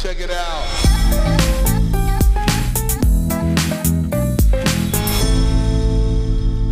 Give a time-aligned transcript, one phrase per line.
[0.00, 0.64] Check it out.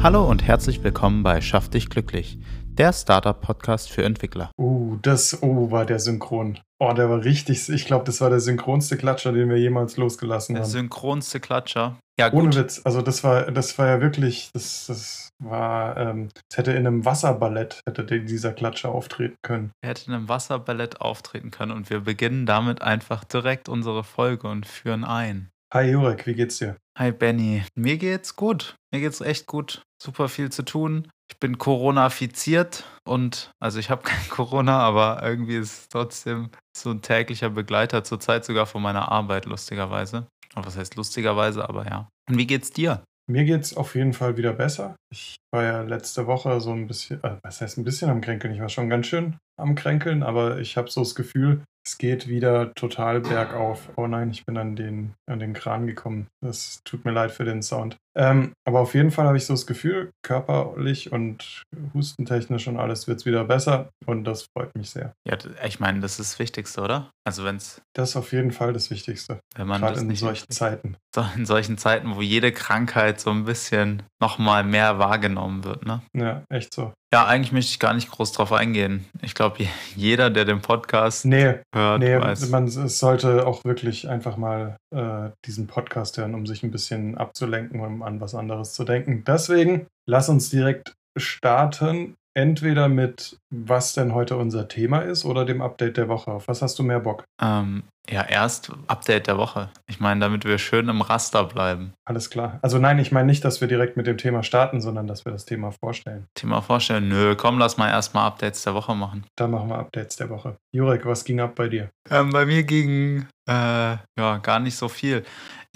[0.00, 2.38] Hallo und herzlich willkommen bei Schaff dich glücklich,
[2.78, 4.50] der Startup-Podcast für Entwickler.
[4.60, 6.58] Uh, das, oh, war der Synchron.
[6.78, 10.54] Oh, der war richtig, ich glaube, das war der synchronste Klatscher, den wir jemals losgelassen
[10.54, 10.70] Der haben.
[10.70, 11.98] synchronste Klatscher.
[12.18, 12.56] Ja, Ohne gut.
[12.56, 16.86] Witz, also das war, das war ja wirklich, das, das war, ähm, es hätte in
[16.86, 19.70] einem Wasserballett, hätte der- dieser Klatscher auftreten können.
[19.82, 24.48] Er hätte in einem Wasserballett auftreten können und wir beginnen damit einfach direkt unsere Folge
[24.48, 25.48] und führen ein.
[25.74, 26.76] Hi Jurek, wie geht's dir?
[26.98, 28.76] Hi Benny, mir geht's gut.
[28.92, 29.82] Mir geht's echt gut.
[30.00, 31.08] Super viel zu tun.
[31.28, 36.90] Ich bin Corona-fiziert und also ich habe kein Corona, aber irgendwie ist es trotzdem so
[36.90, 40.26] ein täglicher Begleiter, zurzeit sogar von meiner Arbeit, lustigerweise.
[40.54, 42.08] Was heißt lustigerweise, aber ja.
[42.28, 43.02] Und wie geht's dir?
[43.28, 44.94] Mir geht's auf jeden Fall wieder besser.
[45.12, 48.54] Ich war ja letzte Woche so ein bisschen, äh, was heißt ein bisschen am Kränkeln?
[48.54, 52.28] Ich war schon ganz schön am Kränkeln, aber ich habe so das Gefühl, es geht
[52.28, 53.90] wieder total bergauf.
[53.96, 56.28] Oh nein, ich bin an den, an den Kran gekommen.
[56.40, 57.96] Das tut mir leid für den Sound.
[58.16, 61.62] Ähm, aber auf jeden Fall habe ich so das Gefühl, körperlich und
[61.94, 65.12] hustentechnisch und alles wird es wieder besser und das freut mich sehr.
[65.28, 67.10] Ja, ich meine, das ist das Wichtigste, oder?
[67.26, 70.96] Also wenn's, Das ist auf jeden Fall das Wichtigste, wenn man gerade in solchen Zeiten.
[71.36, 76.02] in solchen Zeiten, wo jede Krankheit so ein bisschen nochmal mehr wahrgenommen wird, ne?
[76.16, 76.92] Ja, echt so.
[77.12, 79.06] Ja, eigentlich möchte ich gar nicht groß drauf eingehen.
[79.22, 82.48] Ich glaube, je- jeder, der den Podcast Nee, hört, Nee, weiß.
[82.50, 87.16] man es sollte auch wirklich einfach mal äh, diesen Podcast hören, um sich ein bisschen
[87.16, 89.24] abzulenken, um an was anderes zu denken.
[89.26, 92.14] Deswegen lass uns direkt starten.
[92.34, 96.32] Entweder mit, was denn heute unser Thema ist, oder dem Update der Woche.
[96.32, 97.24] Auf was hast du mehr Bock?
[97.40, 99.70] Ähm, ja, erst Update der Woche.
[99.86, 101.94] Ich meine, damit wir schön im Raster bleiben.
[102.04, 102.58] Alles klar.
[102.60, 105.32] Also nein, ich meine nicht, dass wir direkt mit dem Thema starten, sondern dass wir
[105.32, 106.26] das Thema vorstellen.
[106.34, 107.08] Thema vorstellen.
[107.08, 109.24] Nö, komm, lass mal erstmal Updates der Woche machen.
[109.36, 110.56] Da machen wir Updates der Woche.
[110.72, 111.88] Jurek, was ging ab bei dir?
[112.10, 115.24] Ähm, bei mir ging äh, ja gar nicht so viel.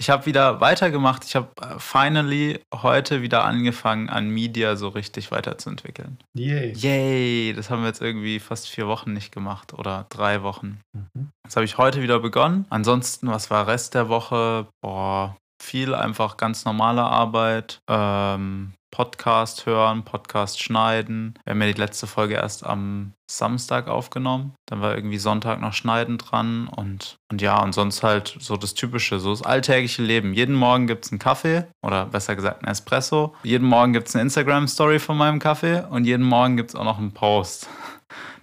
[0.01, 1.23] Ich habe wieder weitergemacht.
[1.25, 6.17] Ich habe äh, finally heute wieder angefangen, an Media so richtig weiterzuentwickeln.
[6.33, 6.73] Yay.
[6.73, 10.81] Yay, das haben wir jetzt irgendwie fast vier Wochen nicht gemacht oder drei Wochen.
[10.93, 11.29] Mhm.
[11.43, 12.65] Das habe ich heute wieder begonnen.
[12.71, 14.65] Ansonsten, was war Rest der Woche?
[14.81, 17.79] Boah, viel einfach ganz normale Arbeit.
[17.87, 21.33] Ähm, Podcast hören, Podcast schneiden.
[21.43, 24.53] Wir haben ja die letzte Folge erst am Samstag aufgenommen.
[24.67, 28.73] Dann war irgendwie Sonntag noch Schneiden dran und, und ja, und sonst halt so das
[28.73, 30.33] Typische, so das alltägliche Leben.
[30.33, 33.33] Jeden Morgen gibt es einen Kaffee oder besser gesagt einen Espresso.
[33.43, 36.85] Jeden Morgen gibt es eine Instagram-Story von meinem Kaffee und jeden Morgen gibt es auch
[36.85, 37.67] noch einen Post.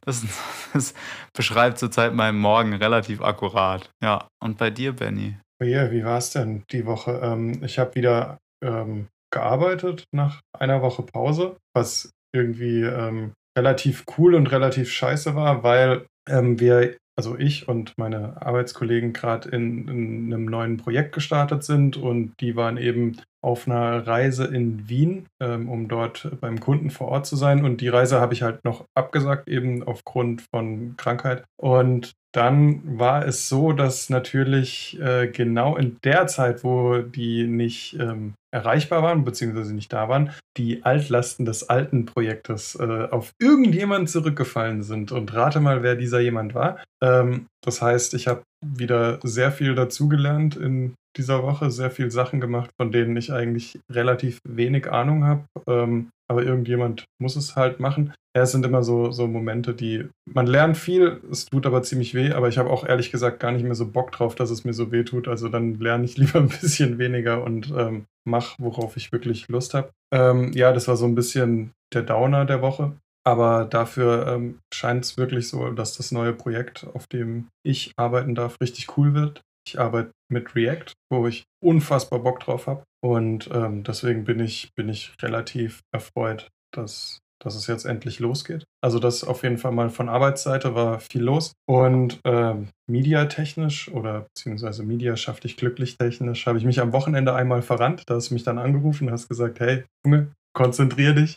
[0.04, 0.24] Das,
[0.72, 0.94] das
[1.34, 3.90] beschreibt zurzeit meinen Morgen relativ akkurat.
[4.02, 5.36] Ja, und bei dir, Benny?
[5.60, 7.20] Oh yeah, wie war es denn die Woche?
[7.22, 14.34] Ähm, ich habe wieder ähm, gearbeitet nach einer Woche Pause, was irgendwie ähm, relativ cool
[14.34, 20.32] und relativ scheiße war, weil ähm, wir, also ich und meine Arbeitskollegen gerade in, in
[20.32, 25.68] einem neuen Projekt gestartet sind und die waren eben auf einer Reise in Wien, ähm,
[25.68, 27.64] um dort beim Kunden vor Ort zu sein.
[27.64, 31.44] Und die Reise habe ich halt noch abgesagt, eben aufgrund von Krankheit.
[31.56, 37.96] Und dann war es so, dass natürlich äh, genau in der Zeit, wo die nicht
[38.00, 44.06] ähm, erreichbar waren, beziehungsweise nicht da waren, die Altlasten des alten Projektes äh, auf irgendjemanden
[44.06, 45.12] zurückgefallen sind.
[45.12, 46.78] Und rate mal, wer dieser jemand war.
[47.02, 52.40] Ähm, das heißt, ich habe wieder sehr viel dazugelernt in dieser Woche, sehr viel Sachen
[52.40, 55.44] gemacht, von denen ich eigentlich relativ wenig Ahnung habe.
[55.66, 58.12] Ähm, aber irgendjemand muss es halt machen.
[58.34, 62.32] Es sind immer so, so Momente, die man lernt viel, es tut aber ziemlich weh,
[62.32, 64.74] aber ich habe auch ehrlich gesagt gar nicht mehr so Bock drauf, dass es mir
[64.74, 65.26] so weh tut.
[65.26, 69.74] Also dann lerne ich lieber ein bisschen weniger und ähm, mache, worauf ich wirklich Lust
[69.74, 69.90] habe.
[70.12, 72.92] Ähm, ja, das war so ein bisschen der Downer der Woche.
[73.28, 78.34] Aber dafür ähm, scheint es wirklich so, dass das neue Projekt, auf dem ich arbeiten
[78.34, 79.42] darf, richtig cool wird.
[79.68, 82.84] Ich arbeite mit React, wo ich unfassbar Bock drauf habe.
[83.04, 88.64] Und ähm, deswegen bin ich, bin ich relativ erfreut, dass, dass es jetzt endlich losgeht.
[88.82, 91.52] Also das auf jeden Fall mal von Arbeitsseite war viel los.
[91.68, 97.34] Und ähm, mediatechnisch oder beziehungsweise Media schafft dich glücklich technisch, habe ich mich am Wochenende
[97.34, 98.04] einmal verrannt.
[98.06, 101.36] Da hast du mich dann angerufen und hast gesagt, hey, Junge, konzentrier dich.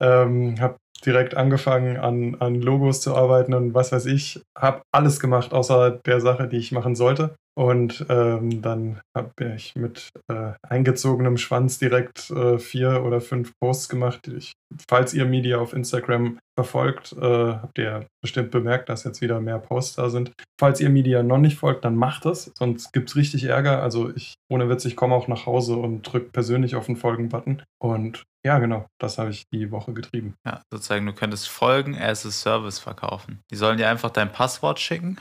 [0.00, 4.40] Ähm, habe direkt angefangen an, an Logos zu arbeiten und was weiß ich.
[4.56, 7.36] Habe alles gemacht, außer der Sache, die ich machen sollte.
[7.58, 13.88] Und ähm, dann habe ich mit äh, eingezogenem Schwanz direkt äh, vier oder fünf Posts
[13.88, 14.28] gemacht.
[14.28, 14.52] Ich,
[14.88, 19.58] falls ihr Media auf Instagram verfolgt, äh, habt ihr bestimmt bemerkt, dass jetzt wieder mehr
[19.58, 20.30] Posts da sind.
[20.56, 23.82] Falls ihr Media noch nicht folgt, dann macht es, sonst gibt es richtig Ärger.
[23.82, 27.64] Also ich, ohne Witz, ich komme auch nach Hause und drücke persönlich auf den Folgen-Button.
[27.82, 30.34] Und ja, genau, das habe ich die Woche getrieben.
[30.46, 33.40] Ja, sozusagen, du könntest Folgen as a Service verkaufen.
[33.50, 35.18] Die sollen dir einfach dein Passwort schicken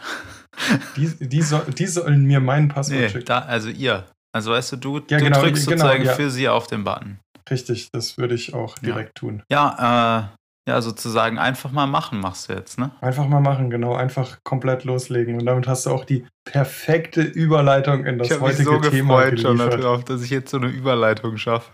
[0.96, 3.26] Die, die, soll, die sollen mir mein Passwort Nee, schicken.
[3.26, 4.06] da, also ihr.
[4.34, 6.14] Also weißt du, du, Ja, du genau, drückst genau, sozusagen ja.
[6.14, 7.20] für sie auf den Button.
[7.50, 9.42] Richtig, das würde ich auch direkt tun.
[9.50, 10.30] Ja,
[10.68, 12.92] äh, ja, sozusagen einfach mal machen machst du jetzt, ne?
[13.00, 13.96] Einfach mal machen, genau.
[13.96, 15.40] Einfach komplett loslegen.
[15.40, 19.40] Und damit hast du auch die perfekte Überleitung in das ich heutige so Thema gefreut
[19.40, 19.84] schon geliefert.
[19.84, 21.72] darauf, dass ich jetzt so eine Überleitung schaffe.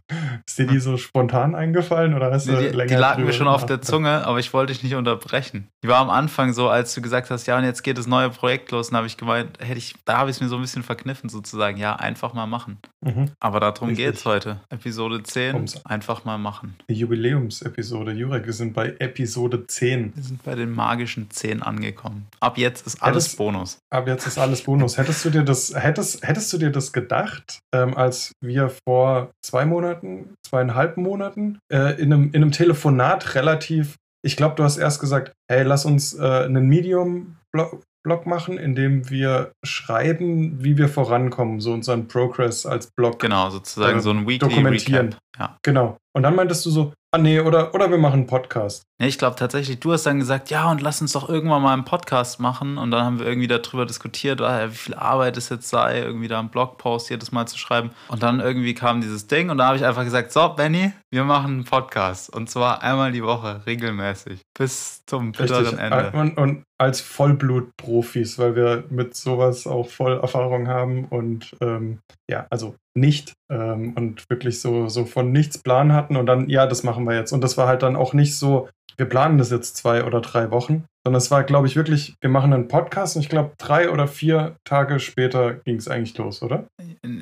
[0.48, 3.34] Ist dir die so spontan eingefallen oder hast du Nee, die, länger die lag mir
[3.34, 3.81] schon auf der?
[3.81, 5.68] Zunge, aber ich wollte dich nicht unterbrechen.
[5.84, 8.30] Die war am Anfang so, als du gesagt hast, ja, und jetzt geht das neue
[8.30, 10.62] Projekt los, und habe ich gemeint, hätte ich, da habe ich es mir so ein
[10.62, 12.78] bisschen verkniffen, sozusagen, ja, einfach mal machen.
[13.02, 13.31] Mhm.
[13.40, 14.06] Aber darum Richtig.
[14.06, 14.60] geht's heute.
[14.70, 16.75] Episode 10, Ums- einfach mal machen.
[16.90, 18.12] Die Jubiläumsepisode.
[18.14, 20.14] Jurek, wir sind bei Episode 10.
[20.16, 22.28] Wir sind bei den magischen 10 angekommen.
[22.40, 23.80] Ab jetzt ist alles das- Bonus.
[23.90, 24.98] Aber jetzt ist alles Bonus.
[24.98, 29.65] Hättest du dir das, hättest, hättest du dir das gedacht, ähm, als wir vor zwei
[29.65, 33.95] Monaten, zweieinhalb Monaten äh, in, einem, in einem Telefonat relativ,
[34.25, 39.10] ich glaube, du hast erst gesagt, hey, lass uns äh, einen Medium-Blog machen, in dem
[39.10, 43.19] wir schreiben, wie wir vorankommen, so unseren Progress als Blog.
[43.19, 45.07] Genau, sozusagen Äh, so ein Weekly dokumentieren.
[45.07, 45.19] Recap.
[45.39, 45.57] Ja.
[45.63, 45.98] Genau.
[46.15, 48.83] Und dann meintest du so, ah nee, oder, oder wir machen einen Podcast.
[49.03, 51.73] Ja, ich glaube tatsächlich, du hast dann gesagt, ja, und lass uns doch irgendwann mal
[51.73, 52.77] einen Podcast machen.
[52.77, 56.29] Und dann haben wir irgendwie darüber diskutiert, ah, wie viel Arbeit es jetzt sei, irgendwie
[56.29, 57.89] da einen Blogpost jedes Mal zu schreiben.
[58.07, 61.25] Und dann irgendwie kam dieses Ding und da habe ich einfach gesagt, so, Benny, wir
[61.25, 62.33] machen einen Podcast.
[62.33, 64.39] Und zwar einmal die Woche, regelmäßig.
[64.57, 65.79] Bis zum bitteren Richtig.
[65.81, 66.11] Ende.
[66.13, 72.47] Und, und als Vollblutprofis, weil wir mit sowas auch voll Erfahrung haben und ähm, ja,
[72.50, 76.83] also nicht ähm, und wirklich so, so von nichts Plan hatten und dann, ja, das
[76.83, 77.33] machen wir jetzt.
[77.33, 80.51] Und das war halt dann auch nicht so, wir planen das jetzt zwei oder drei
[80.51, 83.90] Wochen, sondern es war, glaube ich, wirklich, wir machen einen Podcast und ich glaube, drei
[83.90, 86.68] oder vier Tage später ging es eigentlich los, oder?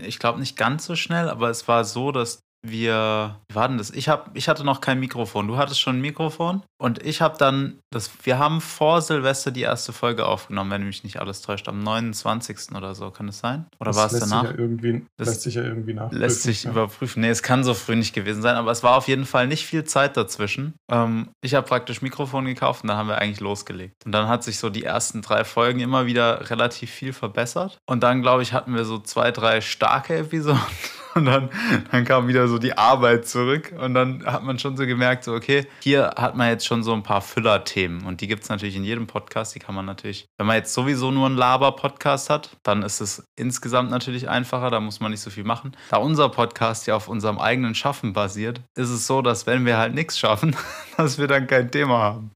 [0.03, 3.77] Ich glaube nicht ganz so schnell, aber es war so, dass wir, wie war denn
[3.77, 3.89] das?
[3.91, 5.47] Ich, hab, ich hatte noch kein Mikrofon.
[5.47, 9.61] Du hattest schon ein Mikrofon und ich habe dann, das, wir haben vor Silvester die
[9.61, 12.75] erste Folge aufgenommen, wenn mich nicht alles täuscht, am 29.
[12.75, 13.65] oder so, kann es sein?
[13.79, 14.41] Oder Das war es danach?
[14.43, 16.19] Sich ja irgendwie, Das lässt sich ja irgendwie nachprüfen.
[16.19, 16.71] Lässt sich ja.
[16.71, 17.21] überprüfen.
[17.21, 19.65] Nee, es kann so früh nicht gewesen sein, aber es war auf jeden Fall nicht
[19.65, 20.75] viel Zeit dazwischen.
[20.91, 24.05] Ähm, ich habe praktisch Mikrofon gekauft und dann haben wir eigentlich losgelegt.
[24.05, 27.79] Und dann hat sich so die ersten drei Folgen immer wieder relativ viel verbessert.
[27.89, 30.61] Und dann, glaube ich, hatten wir so zwei, drei starke Episoden.
[31.15, 31.49] Und dann,
[31.91, 33.73] dann kam wieder so die Arbeit zurück.
[33.77, 36.93] Und dann hat man schon so gemerkt, so, okay, hier hat man jetzt schon so
[36.93, 38.05] ein paar Füller-Themen.
[38.05, 39.53] Und die gibt es natürlich in jedem Podcast.
[39.55, 43.25] Die kann man natürlich, wenn man jetzt sowieso nur einen Laber-Podcast hat, dann ist es
[43.35, 44.69] insgesamt natürlich einfacher.
[44.69, 45.75] Da muss man nicht so viel machen.
[45.89, 49.77] Da unser Podcast ja auf unserem eigenen Schaffen basiert, ist es so, dass wenn wir
[49.77, 50.55] halt nichts schaffen,
[50.97, 52.31] dass wir dann kein Thema haben.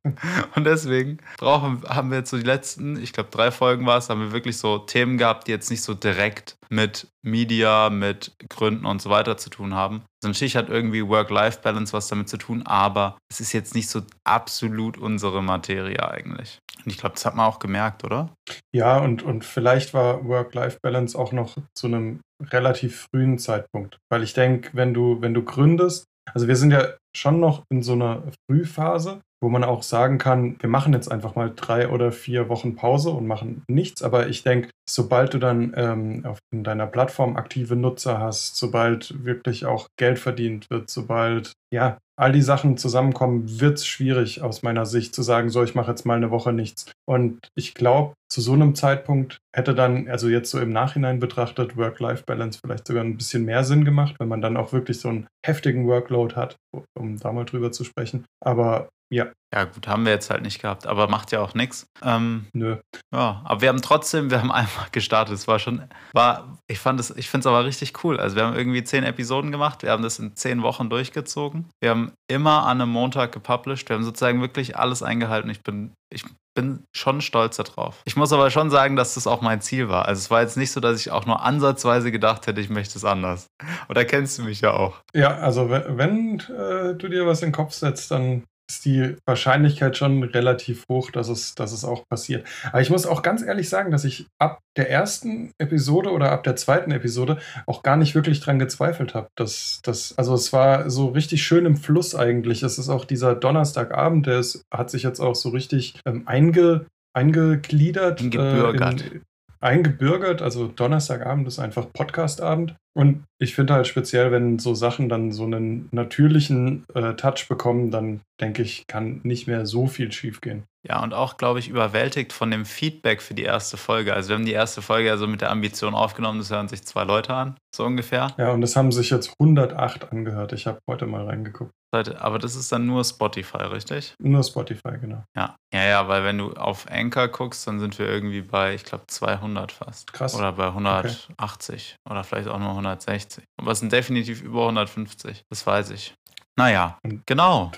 [0.55, 4.09] Und deswegen brauchen, haben wir jetzt so die letzten, ich glaube drei Folgen war es,
[4.09, 8.85] haben wir wirklich so Themen gehabt, die jetzt nicht so direkt mit Media, mit Gründen
[8.85, 10.03] und so weiter zu tun haben.
[10.21, 14.01] Also natürlich hat irgendwie Work-Life-Balance was damit zu tun, aber es ist jetzt nicht so
[14.23, 16.59] absolut unsere Materie eigentlich.
[16.83, 18.29] Und ich glaube, das hat man auch gemerkt, oder?
[18.73, 23.97] Ja, und, und vielleicht war Work-Life-Balance auch noch zu einem relativ frühen Zeitpunkt.
[24.11, 27.83] Weil ich denke, wenn du, wenn du gründest, also wir sind ja schon noch in
[27.83, 32.11] so einer Frühphase, wo man auch sagen kann, wir machen jetzt einfach mal drei oder
[32.11, 34.01] vier Wochen Pause und machen nichts.
[34.01, 39.23] Aber ich denke, sobald du dann ähm, auf in deiner Plattform aktive Nutzer hast, sobald
[39.23, 44.63] wirklich auch Geld verdient wird, sobald ja all die Sachen zusammenkommen, wird es schwierig aus
[44.63, 46.91] meiner Sicht zu sagen, so ich mache jetzt mal eine Woche nichts.
[47.07, 51.77] Und ich glaube, zu so einem Zeitpunkt hätte dann, also jetzt so im Nachhinein betrachtet,
[51.77, 55.27] Work-Life-Balance vielleicht sogar ein bisschen mehr Sinn gemacht, wenn man dann auch wirklich so einen
[55.45, 56.55] heftigen Workload hat,
[56.97, 58.25] um da mal drüber zu sprechen.
[58.43, 61.87] Aber ja, Ja, gut, haben wir jetzt halt nicht gehabt, aber macht ja auch nichts.
[62.03, 62.77] Ähm, nö.
[63.13, 65.35] Ja, aber wir haben trotzdem, wir haben einfach gestartet.
[65.35, 65.83] Es war schon,
[66.13, 68.19] war, ich fand es, ich finde es aber richtig cool.
[68.19, 71.69] Also wir haben irgendwie zehn Episoden gemacht, wir haben das in zehn Wochen durchgezogen.
[71.79, 73.87] Wir haben immer an einem Montag gepublished.
[73.87, 75.49] Wir haben sozusagen wirklich alles eingehalten.
[75.49, 78.01] Ich bin, ich bin schon stolz darauf.
[78.05, 80.05] Ich muss aber schon sagen, dass das auch mein Ziel war.
[80.05, 82.97] Also es war jetzt nicht so, dass ich auch nur ansatzweise gedacht hätte, ich möchte
[82.97, 83.47] es anders.
[83.89, 85.01] Oder kennst du mich ja auch.
[85.13, 89.15] Ja, also wenn, wenn äh, du dir was in den Kopf setzt, dann ist die
[89.25, 92.47] Wahrscheinlichkeit schon relativ hoch, dass es, dass es auch passiert.
[92.67, 96.43] Aber ich muss auch ganz ehrlich sagen, dass ich ab der ersten Episode oder ab
[96.43, 99.27] der zweiten Episode auch gar nicht wirklich dran gezweifelt habe.
[99.37, 102.63] Dass, dass, also es war so richtig schön im Fluss eigentlich.
[102.63, 106.85] Es ist auch dieser Donnerstagabend, der ist, hat sich jetzt auch so richtig ähm, einge,
[107.13, 108.21] eingegliedert.
[108.21, 109.01] Eingebürgert.
[109.01, 109.21] Äh, in,
[109.61, 110.41] eingebürgert.
[110.41, 112.75] Also Donnerstagabend ist einfach Podcastabend.
[112.97, 117.91] Und ich finde halt speziell, wenn so Sachen dann so einen natürlichen äh, Touch bekommen,
[117.91, 120.63] dann denke ich, kann nicht mehr so viel schiefgehen.
[120.87, 124.13] Ja, und auch, glaube ich, überwältigt von dem Feedback für die erste Folge.
[124.13, 126.83] Also wir haben die erste Folge ja so mit der Ambition aufgenommen, das hören sich
[126.83, 128.33] zwei Leute an, so ungefähr.
[128.37, 130.53] Ja, und das haben sich jetzt 108 angehört.
[130.53, 131.71] Ich habe heute mal reingeguckt.
[132.19, 134.15] Aber das ist dann nur Spotify, richtig?
[134.19, 135.23] Nur Spotify, genau.
[135.35, 138.83] Ja, ja, ja, weil wenn du auf Anchor guckst, dann sind wir irgendwie bei, ich
[138.83, 140.11] glaube, 200 fast.
[140.11, 140.35] Krass.
[140.35, 142.11] Oder bei 180 okay.
[142.11, 143.43] oder vielleicht auch nur 160.
[143.59, 146.13] Aber es sind definitiv über 150, das weiß ich.
[146.57, 147.71] Naja, genau.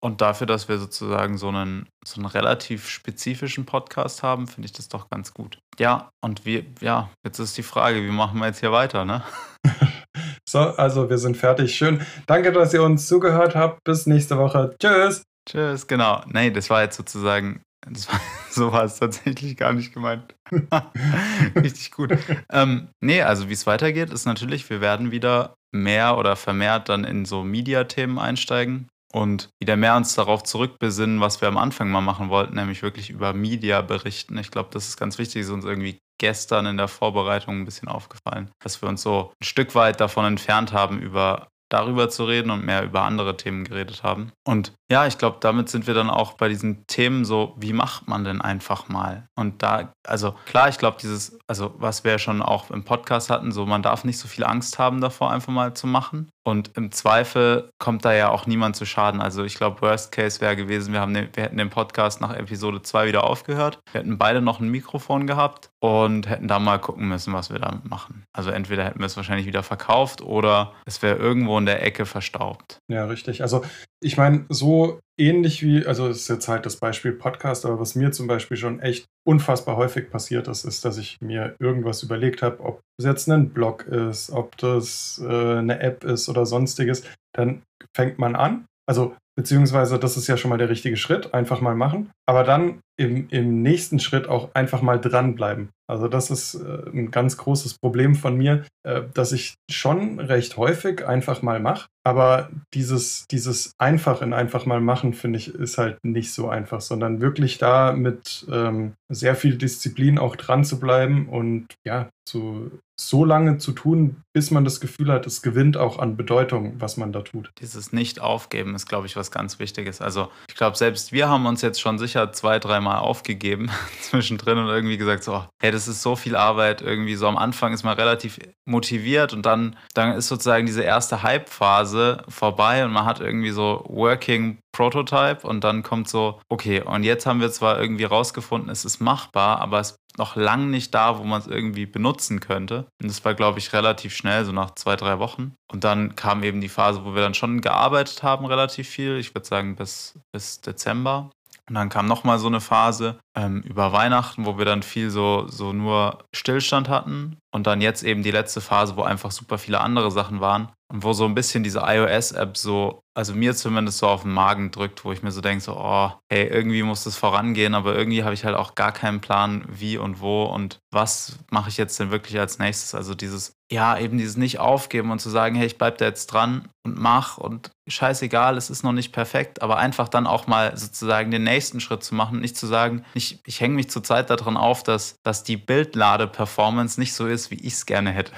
[0.00, 4.72] Und dafür, dass wir sozusagen so einen, so einen relativ spezifischen Podcast haben, finde ich
[4.72, 5.58] das doch ganz gut.
[5.78, 9.24] Ja, und wir, ja, jetzt ist die Frage, wie machen wir jetzt hier weiter, ne?
[10.48, 11.74] so, also wir sind fertig.
[11.74, 12.00] Schön.
[12.26, 13.82] Danke, dass ihr uns zugehört habt.
[13.82, 14.76] Bis nächste Woche.
[14.80, 15.22] Tschüss.
[15.48, 16.22] Tschüss, genau.
[16.26, 18.20] Nee, das war jetzt sozusagen, war,
[18.50, 20.34] so war es tatsächlich gar nicht gemeint.
[21.54, 22.16] Richtig gut.
[22.52, 27.04] ähm, nee, also wie es weitergeht, ist natürlich, wir werden wieder mehr oder vermehrt dann
[27.04, 32.00] in so Media-Themen einsteigen und wieder mehr uns darauf zurückbesinnen, was wir am Anfang mal
[32.00, 34.36] machen wollten, nämlich wirklich über Media berichten.
[34.38, 37.88] Ich glaube, das ist ganz wichtig, ist uns irgendwie gestern in der Vorbereitung ein bisschen
[37.88, 42.50] aufgefallen, dass wir uns so ein Stück weit davon entfernt haben, über darüber zu reden
[42.50, 44.32] und mehr über andere Themen geredet haben.
[44.46, 48.08] Und ja, ich glaube, damit sind wir dann auch bei diesen Themen so, wie macht
[48.08, 49.28] man denn einfach mal?
[49.36, 53.30] Und da, also klar, ich glaube, dieses, also was wir ja schon auch im Podcast
[53.30, 56.30] hatten, so man darf nicht so viel Angst haben davor, einfach mal zu machen.
[56.48, 59.20] Und im Zweifel kommt da ja auch niemand zu Schaden.
[59.20, 62.34] Also ich glaube, Worst Case wäre gewesen, wir, haben den, wir hätten den Podcast nach
[62.34, 63.80] Episode 2 wieder aufgehört.
[63.92, 67.58] Wir hätten beide noch ein Mikrofon gehabt und hätten da mal gucken müssen, was wir
[67.58, 68.24] damit machen.
[68.32, 72.06] Also entweder hätten wir es wahrscheinlich wieder verkauft oder es wäre irgendwo in der Ecke
[72.06, 72.78] verstaubt.
[72.90, 73.42] Ja, richtig.
[73.42, 73.62] Also
[74.00, 77.94] ich meine, so ähnlich wie, also es ist jetzt halt das Beispiel Podcast, aber was
[77.94, 82.40] mir zum Beispiel schon echt unfassbar häufig passiert ist, ist, dass ich mir irgendwas überlegt
[82.40, 87.04] habe, ob es jetzt ein Blog ist, ob das äh, eine App ist oder sonstiges.
[87.36, 87.62] Dann
[87.94, 88.64] fängt man an.
[88.88, 92.10] Also beziehungsweise das ist ja schon mal der richtige Schritt, einfach mal machen.
[92.26, 95.70] Aber dann im, im nächsten Schritt auch einfach mal dranbleiben.
[95.88, 100.56] Also das ist äh, ein ganz großes Problem von mir, äh, dass ich schon recht
[100.56, 101.88] häufig einfach mal mache.
[102.04, 106.80] Aber dieses, dieses einfach in einfach mal machen, finde ich, ist halt nicht so einfach,
[106.80, 112.70] sondern wirklich da mit ähm, sehr viel Disziplin auch dran zu bleiben und ja, zu,
[113.00, 116.96] so lange zu tun, bis man das Gefühl hat, es gewinnt auch an Bedeutung, was
[116.96, 117.50] man da tut.
[117.60, 120.00] Dieses Nicht-Aufgeben ist, glaube ich, was ganz Wichtiges.
[120.00, 124.68] Also ich glaube, selbst wir haben uns jetzt schon sicher zwei, dreimal aufgegeben zwischendrin und
[124.68, 126.80] irgendwie gesagt, so, hey, das ist so viel Arbeit.
[126.82, 131.22] Irgendwie so am Anfang ist man relativ motiviert und dann, dann ist sozusagen diese erste
[131.22, 137.02] Hype-Phase vorbei und man hat irgendwie so Working Prototype und dann kommt so, okay, und
[137.02, 140.94] jetzt haben wir zwar irgendwie rausgefunden, es ist machbar, aber es ist noch lang nicht
[140.94, 142.86] da, wo man es irgendwie benutzen könnte.
[143.00, 145.54] Und das war, glaube ich, relativ schnell, so nach zwei, drei Wochen.
[145.72, 149.16] Und dann kam eben die Phase, wo wir dann schon gearbeitet haben, relativ viel.
[149.16, 151.30] Ich würde sagen bis, bis Dezember.
[151.68, 155.46] Und dann kam nochmal so eine Phase ähm, über Weihnachten, wo wir dann viel so,
[155.48, 157.38] so nur Stillstand hatten.
[157.50, 160.70] Und dann jetzt eben die letzte Phase, wo einfach super viele andere Sachen waren.
[160.90, 164.70] Und wo so ein bisschen diese iOS-App so, also mir zumindest so auf den Magen
[164.70, 168.24] drückt, wo ich mir so denke, so, oh, hey, irgendwie muss das vorangehen, aber irgendwie
[168.24, 172.00] habe ich halt auch gar keinen Plan, wie und wo und was mache ich jetzt
[172.00, 172.94] denn wirklich als nächstes.
[172.94, 176.28] Also dieses, ja, eben dieses nicht aufgeben und zu sagen, hey, ich bleib da jetzt
[176.28, 180.74] dran und mach und scheißegal, es ist noch nicht perfekt, aber einfach dann auch mal
[180.74, 184.56] sozusagen den nächsten Schritt zu machen, nicht zu sagen, ich, ich hänge mich zurzeit daran
[184.56, 188.32] auf, dass, dass die Bildlade-Performance nicht so ist, wie ich es gerne hätte.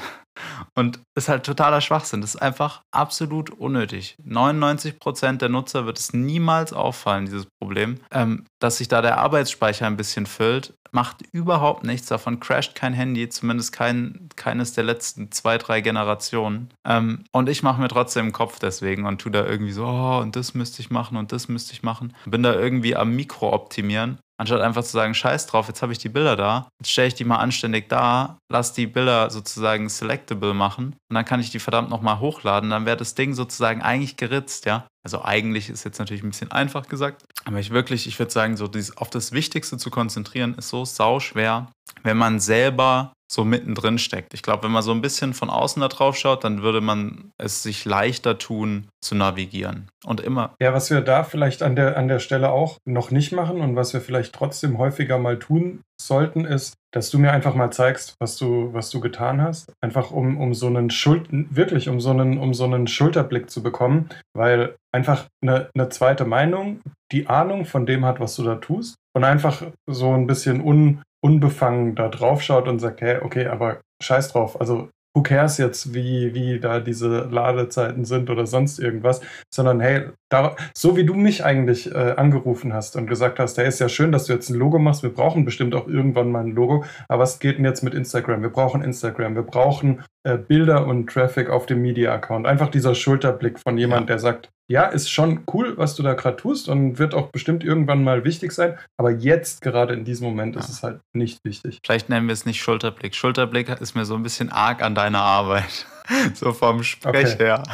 [0.75, 2.21] Und ist halt totaler Schwachsinn.
[2.21, 4.17] Das ist einfach absolut unnötig.
[4.27, 8.01] 99% der Nutzer wird es niemals auffallen, dieses Problem.
[8.13, 12.09] Ähm, dass sich da der Arbeitsspeicher ein bisschen füllt, macht überhaupt nichts.
[12.09, 16.71] Davon crasht kein Handy, zumindest kein, keines der letzten zwei, drei Generationen.
[16.87, 20.19] Ähm, und ich mache mir trotzdem den Kopf deswegen und tue da irgendwie so, oh,
[20.21, 22.15] und das müsste ich machen und das müsste ich machen.
[22.27, 25.99] Bin da irgendwie am Mikro optimieren Anstatt einfach zu sagen, scheiß drauf, jetzt habe ich
[25.99, 30.55] die Bilder da, jetzt stelle ich die mal anständig da, lass die Bilder sozusagen selectable
[30.55, 34.17] machen und dann kann ich die verdammt nochmal hochladen, dann wäre das Ding sozusagen eigentlich
[34.17, 34.87] geritzt, ja.
[35.03, 38.57] Also eigentlich ist jetzt natürlich ein bisschen einfach gesagt, aber ich wirklich, ich würde sagen,
[38.57, 43.45] so dieses, auf das Wichtigste zu konzentrieren, ist so sau schwer, wenn man selber so
[43.45, 44.35] mittendrin steckt.
[44.35, 47.31] Ich glaube, wenn man so ein bisschen von außen da drauf schaut, dann würde man
[47.39, 49.89] es sich leichter tun, zu navigieren.
[50.05, 50.55] Und immer.
[50.61, 53.77] Ja, was wir da vielleicht an der, an der Stelle auch noch nicht machen und
[53.77, 58.15] was wir vielleicht trotzdem häufiger mal tun sollten, ist, dass du mir einfach mal zeigst,
[58.21, 59.73] was du, was du getan hast.
[59.81, 63.63] Einfach um, um so einen Schuld, wirklich um so einen, um so einen Schulterblick zu
[63.63, 66.81] bekommen, weil einfach eine, eine zweite Meinung
[67.13, 71.03] die Ahnung von dem hat, was du da tust und einfach so ein bisschen un,
[71.23, 74.61] unbefangen da drauf schaut und sagt, hey, okay, aber scheiß drauf.
[74.61, 79.21] Also who cares jetzt, wie, wie da diese Ladezeiten sind oder sonst irgendwas,
[79.53, 83.69] sondern hey, da, so wie du mich eigentlich äh, angerufen hast und gesagt hast, hey,
[83.69, 86.45] ist ja schön, dass du jetzt ein Logo machst, wir brauchen bestimmt auch irgendwann mal
[86.45, 88.41] ein Logo, aber was geht denn jetzt mit Instagram?
[88.43, 92.47] Wir brauchen Instagram, wir brauchen äh, Bilder und Traffic auf dem Media-Account.
[92.47, 94.07] Einfach dieser Schulterblick von jemand, ja.
[94.07, 97.65] der sagt, ja, ist schon cool, was du da gerade tust und wird auch bestimmt
[97.65, 100.61] irgendwann mal wichtig sein, aber jetzt gerade in diesem Moment ja.
[100.61, 101.81] ist es halt nicht wichtig.
[101.85, 103.17] Vielleicht nennen wir es nicht Schulterblick.
[103.17, 105.87] Schulterblick ist mir so ein bisschen arg an deiner Arbeit.
[106.35, 107.45] so vom Sprech okay.
[107.45, 107.65] her.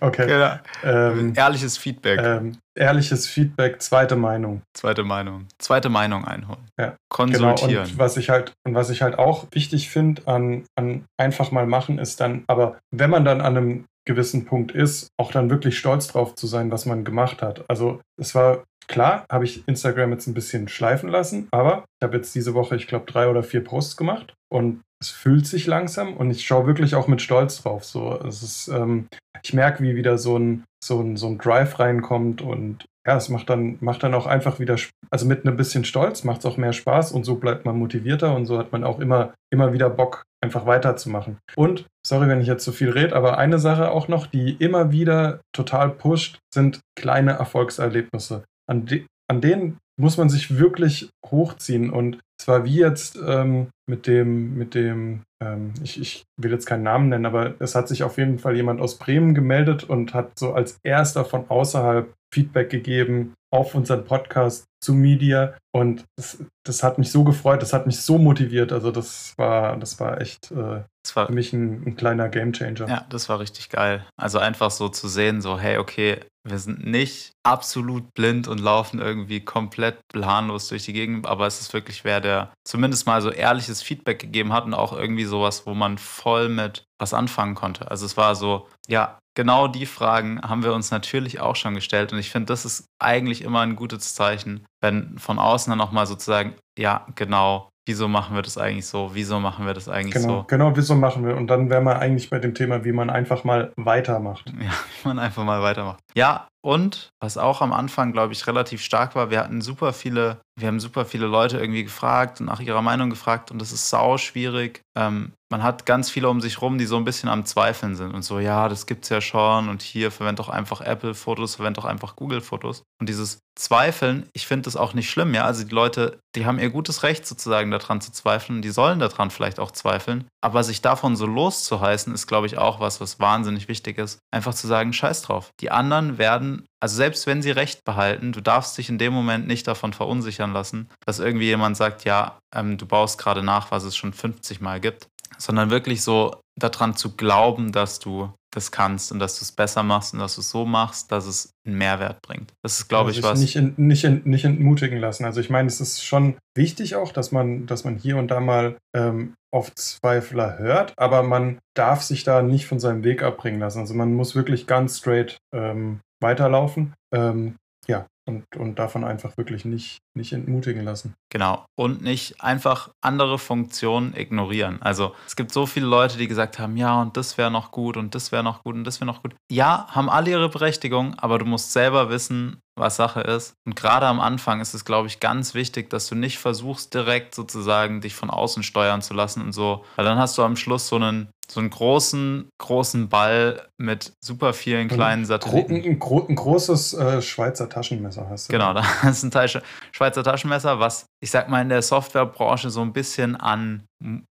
[0.00, 0.26] Okay.
[0.26, 0.58] Genau.
[0.82, 2.20] Ähm, ehrliches Feedback.
[2.22, 4.62] Ähm, ehrliches Feedback, zweite Meinung.
[4.74, 5.46] Zweite Meinung.
[5.58, 6.66] Zweite Meinung einholen.
[6.78, 6.96] Ja.
[7.08, 7.70] Konsultieren.
[7.70, 7.82] Genau.
[7.82, 11.66] Und was ich halt, und was ich halt auch wichtig finde an, an einfach mal
[11.66, 15.78] machen, ist dann, aber wenn man dann an einem gewissen Punkt ist, auch dann wirklich
[15.78, 17.64] stolz drauf zu sein, was man gemacht hat.
[17.68, 22.16] Also es war klar, habe ich Instagram jetzt ein bisschen schleifen lassen, aber ich habe
[22.16, 26.14] jetzt diese Woche, ich glaube, drei oder vier Posts gemacht und es fühlt sich langsam
[26.16, 27.84] und ich schaue wirklich auch mit Stolz drauf.
[27.84, 29.06] So, es ist, ähm,
[29.42, 33.28] ich merke, wie wieder so ein, so ein, so ein Drive reinkommt und ja, es
[33.28, 34.76] macht dann, macht dann auch einfach wieder,
[35.10, 38.34] also mit ein bisschen Stolz macht es auch mehr Spaß und so bleibt man motivierter
[38.34, 41.38] und so hat man auch immer, immer wieder Bock, einfach weiterzumachen.
[41.54, 44.90] Und, sorry, wenn ich jetzt zu viel rede, aber eine Sache auch noch, die immer
[44.90, 48.44] wieder total pusht, sind kleine Erfolgserlebnisse.
[48.70, 54.06] An, de an denen muss man sich wirklich hochziehen und zwar wie jetzt ähm, mit
[54.06, 58.02] dem, mit dem, ähm, ich, ich will jetzt keinen Namen nennen, aber es hat sich
[58.02, 62.70] auf jeden Fall jemand aus Bremen gemeldet und hat so als erster von außerhalb Feedback
[62.70, 67.86] gegeben auf unseren Podcast zu Media und das, das hat mich so gefreut, das hat
[67.86, 68.72] mich so motiviert.
[68.72, 72.88] Also das war, das war echt äh, das war, für mich ein, ein kleiner Gamechanger.
[72.88, 74.06] Ja, das war richtig geil.
[74.16, 78.98] Also einfach so zu sehen, so hey, okay, wir sind nicht absolut blind und laufen
[78.98, 83.30] irgendwie komplett planlos durch die Gegend, aber es ist wirklich wer, der zumindest mal so
[83.30, 87.90] ehrliches Feedback gegeben hat und auch irgendwie sowas, wo man voll mit was anfangen konnte.
[87.90, 92.12] Also es war so, ja, genau die Fragen haben wir uns natürlich auch schon gestellt
[92.12, 95.92] und ich finde, das ist eigentlich immer ein gutes Zeichen, wenn von außen dann auch
[95.92, 99.10] mal sozusagen, ja, genau, wieso machen wir das eigentlich so?
[99.14, 100.44] Wieso machen wir das eigentlich genau, so?
[100.46, 101.36] Genau, wieso machen wir?
[101.36, 104.48] Und dann wären wir eigentlich bei dem Thema, wie man einfach mal weitermacht.
[104.48, 104.70] Ja,
[105.02, 105.98] wie man einfach mal weitermacht.
[106.14, 110.40] Ja, und was auch am Anfang, glaube ich, relativ stark war, wir hatten super viele,
[110.58, 113.88] wir haben super viele Leute irgendwie gefragt und nach ihrer Meinung gefragt und das ist
[113.88, 114.82] sau schwierig.
[114.96, 118.14] Ähm, man hat ganz viele um sich rum, die so ein bisschen am Zweifeln sind
[118.14, 121.84] und so, ja, das gibt's ja schon und hier verwend doch einfach Apple-Fotos, verwend doch
[121.84, 122.84] einfach Google-Fotos.
[123.00, 125.44] Und dieses Zweifeln, ich finde das auch nicht schlimm, ja.
[125.44, 129.30] Also die Leute, die haben ihr gutes Recht sozusagen daran zu zweifeln, die sollen daran
[129.30, 130.26] vielleicht auch zweifeln.
[130.42, 134.18] Aber sich davon so loszuheißen, ist, glaube ich, auch was, was wahnsinnig wichtig ist.
[134.32, 135.50] Einfach zu sagen, scheiß drauf.
[135.60, 136.49] Die anderen werden,
[136.80, 140.52] also selbst wenn sie Recht behalten, du darfst dich in dem Moment nicht davon verunsichern
[140.52, 144.60] lassen, dass irgendwie jemand sagt, ja, ähm, du baust gerade nach, was es schon 50
[144.60, 145.08] Mal gibt
[145.38, 149.82] sondern wirklich so daran zu glauben, dass du das kannst und dass du es besser
[149.82, 152.52] machst und dass du es so machst, dass es einen Mehrwert bringt.
[152.62, 153.40] Das ist, glaube also ich, was.
[153.40, 155.24] Nicht, in, nicht, in, nicht entmutigen lassen.
[155.24, 158.40] Also ich meine, es ist schon wichtig auch, dass man, dass man hier und da
[158.40, 163.60] mal ähm, auf Zweifler hört, aber man darf sich da nicht von seinem Weg abbringen
[163.60, 163.80] lassen.
[163.80, 166.94] Also man muss wirklich ganz straight ähm, weiterlaufen.
[167.12, 167.56] Ähm,
[167.86, 171.14] ja, und, und davon einfach wirklich nicht, nicht entmutigen lassen.
[171.30, 171.64] Genau.
[171.76, 174.80] Und nicht einfach andere Funktionen ignorieren.
[174.82, 177.96] Also es gibt so viele Leute, die gesagt haben, ja, und das wäre noch gut
[177.96, 179.34] und das wäre noch gut und das wäre noch gut.
[179.50, 183.54] Ja, haben alle ihre Berechtigung, aber du musst selber wissen, was Sache ist.
[183.66, 187.34] Und gerade am Anfang ist es, glaube ich, ganz wichtig, dass du nicht versuchst, direkt
[187.34, 189.84] sozusagen dich von außen steuern zu lassen und so.
[189.96, 194.52] Weil dann hast du am Schluss so einen, so einen großen, großen Ball mit super
[194.52, 195.74] vielen kleinen Satelliten.
[195.74, 198.52] Ein, ein, ein großes äh, Schweizer Taschenmesser hast du.
[198.52, 199.48] Genau, da ist ein Teil
[199.92, 203.84] Schweizer Taschenmesser, was ich sag mal in der Softwarebranche so ein bisschen an,